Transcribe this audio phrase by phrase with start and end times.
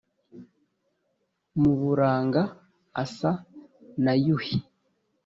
[1.59, 2.41] mu buranga
[3.03, 3.31] asa
[4.03, 4.57] na yuhi.